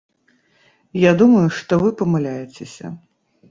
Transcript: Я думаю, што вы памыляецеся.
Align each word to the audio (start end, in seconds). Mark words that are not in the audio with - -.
Я 1.01 1.11
думаю, 1.19 1.45
што 1.59 1.73
вы 1.85 1.93
памыляецеся. 2.01 2.95